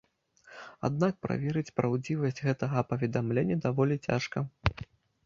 Аднак, 0.87 1.13
праверыць 1.25 1.73
праўдзівасць 1.79 2.41
гэтага 2.47 2.83
паведамлення 2.93 3.59
даволі 3.67 3.99
цяжка. 4.07 4.37